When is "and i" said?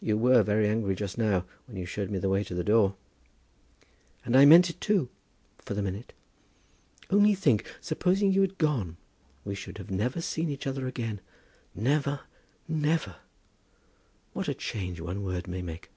4.24-4.46